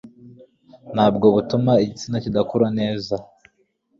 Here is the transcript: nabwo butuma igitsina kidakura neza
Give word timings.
nabwo 0.95 1.27
butuma 1.35 1.73
igitsina 1.83 2.17
kidakura 2.23 2.67
neza 2.79 3.15